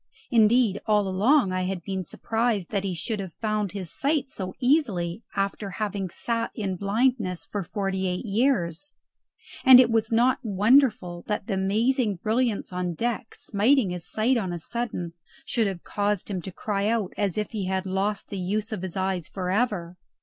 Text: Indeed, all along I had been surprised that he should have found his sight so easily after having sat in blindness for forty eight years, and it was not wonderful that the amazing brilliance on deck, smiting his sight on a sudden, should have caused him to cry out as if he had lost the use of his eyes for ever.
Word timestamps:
Indeed, 0.31 0.81
all 0.87 1.07
along 1.07 1.51
I 1.51 1.65
had 1.65 1.83
been 1.83 2.03
surprised 2.03 2.71
that 2.71 2.83
he 2.83 2.95
should 2.95 3.19
have 3.19 3.33
found 3.33 3.71
his 3.73 3.91
sight 3.93 4.29
so 4.29 4.55
easily 4.59 5.21
after 5.35 5.69
having 5.77 6.09
sat 6.09 6.49
in 6.55 6.75
blindness 6.75 7.45
for 7.45 7.63
forty 7.63 8.07
eight 8.07 8.25
years, 8.25 8.93
and 9.63 9.79
it 9.79 9.91
was 9.91 10.11
not 10.11 10.39
wonderful 10.41 11.23
that 11.27 11.45
the 11.45 11.53
amazing 11.53 12.15
brilliance 12.15 12.73
on 12.73 12.95
deck, 12.95 13.35
smiting 13.35 13.91
his 13.91 14.09
sight 14.09 14.37
on 14.37 14.51
a 14.51 14.57
sudden, 14.57 15.13
should 15.45 15.67
have 15.67 15.83
caused 15.83 16.31
him 16.31 16.41
to 16.41 16.51
cry 16.51 16.87
out 16.87 17.13
as 17.15 17.37
if 17.37 17.51
he 17.51 17.65
had 17.65 17.85
lost 17.85 18.29
the 18.29 18.39
use 18.39 18.71
of 18.71 18.81
his 18.81 18.97
eyes 18.97 19.27
for 19.27 19.51
ever. 19.51 19.97